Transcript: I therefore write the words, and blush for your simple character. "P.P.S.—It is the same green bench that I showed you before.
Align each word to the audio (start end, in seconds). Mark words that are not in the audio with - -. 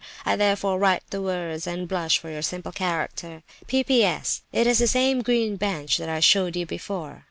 I 0.25 0.35
therefore 0.35 0.79
write 0.79 1.03
the 1.11 1.21
words, 1.21 1.67
and 1.67 1.87
blush 1.87 2.17
for 2.17 2.31
your 2.31 2.41
simple 2.41 2.71
character. 2.71 3.43
"P.P.S.—It 3.67 4.65
is 4.65 4.79
the 4.79 4.87
same 4.87 5.21
green 5.21 5.57
bench 5.57 5.97
that 5.97 6.09
I 6.09 6.21
showed 6.21 6.55
you 6.55 6.65
before. 6.65 7.19